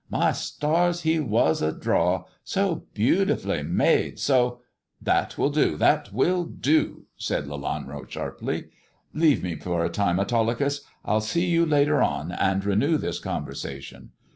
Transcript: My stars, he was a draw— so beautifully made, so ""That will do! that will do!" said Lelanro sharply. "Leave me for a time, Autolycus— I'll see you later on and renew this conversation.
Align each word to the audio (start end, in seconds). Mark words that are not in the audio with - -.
My 0.09 0.31
stars, 0.31 1.03
he 1.03 1.19
was 1.19 1.61
a 1.61 1.71
draw— 1.71 2.23
so 2.53 2.87
beautifully 2.95 3.61
made, 3.61 4.17
so 4.17 4.61
""That 5.09 5.37
will 5.37 5.51
do! 5.51 5.77
that 5.77 6.11
will 6.11 6.43
do!" 6.43 7.05
said 7.17 7.45
Lelanro 7.45 8.09
sharply. 8.09 8.69
"Leave 9.13 9.43
me 9.43 9.57
for 9.57 9.85
a 9.85 9.89
time, 9.89 10.19
Autolycus— 10.19 10.81
I'll 11.05 11.21
see 11.21 11.45
you 11.45 11.67
later 11.67 12.01
on 12.01 12.31
and 12.31 12.65
renew 12.65 12.97
this 12.97 13.19
conversation. 13.19 14.09